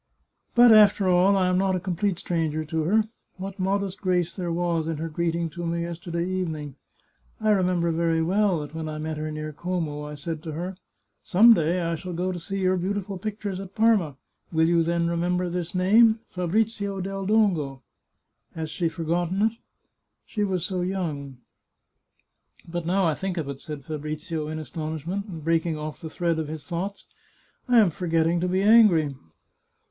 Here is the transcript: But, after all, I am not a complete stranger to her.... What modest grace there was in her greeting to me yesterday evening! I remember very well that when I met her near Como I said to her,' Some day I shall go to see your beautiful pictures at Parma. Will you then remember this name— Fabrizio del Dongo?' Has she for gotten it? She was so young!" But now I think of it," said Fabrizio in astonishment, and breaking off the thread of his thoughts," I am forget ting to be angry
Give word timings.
But, 0.55 0.71
after 0.71 1.07
all, 1.07 1.37
I 1.37 1.47
am 1.47 1.59
not 1.59 1.75
a 1.75 1.79
complete 1.79 2.17
stranger 2.17 2.65
to 2.65 2.83
her.... 2.85 3.03
What 3.37 3.59
modest 3.59 4.01
grace 4.01 4.35
there 4.35 4.51
was 4.51 4.87
in 4.87 4.97
her 4.97 5.09
greeting 5.09 5.47
to 5.51 5.63
me 5.67 5.83
yesterday 5.83 6.27
evening! 6.27 6.75
I 7.39 7.51
remember 7.51 7.91
very 7.91 8.23
well 8.23 8.61
that 8.61 8.73
when 8.73 8.89
I 8.89 8.97
met 8.97 9.17
her 9.17 9.29
near 9.29 9.53
Como 9.53 10.01
I 10.01 10.15
said 10.15 10.41
to 10.41 10.53
her,' 10.53 10.75
Some 11.23 11.53
day 11.53 11.81
I 11.81 11.93
shall 11.93 12.13
go 12.13 12.31
to 12.31 12.39
see 12.39 12.61
your 12.61 12.77
beautiful 12.77 13.19
pictures 13.19 13.59
at 13.59 13.75
Parma. 13.75 14.15
Will 14.51 14.67
you 14.67 14.81
then 14.81 15.07
remember 15.07 15.49
this 15.49 15.75
name— 15.75 16.19
Fabrizio 16.33 16.99
del 16.99 17.27
Dongo?' 17.27 17.83
Has 18.55 18.71
she 18.71 18.89
for 18.89 19.03
gotten 19.03 19.43
it? 19.43 19.51
She 20.25 20.43
was 20.43 20.65
so 20.65 20.81
young!" 20.81 21.37
But 22.67 22.87
now 22.87 23.05
I 23.05 23.13
think 23.13 23.37
of 23.37 23.47
it," 23.47 23.61
said 23.61 23.85
Fabrizio 23.85 24.47
in 24.47 24.57
astonishment, 24.57 25.27
and 25.27 25.43
breaking 25.43 25.77
off 25.77 26.01
the 26.01 26.09
thread 26.09 26.39
of 26.39 26.47
his 26.47 26.63
thoughts," 26.63 27.05
I 27.69 27.77
am 27.77 27.91
forget 27.91 28.25
ting 28.25 28.39
to 28.39 28.47
be 28.47 28.63
angry 28.63 29.13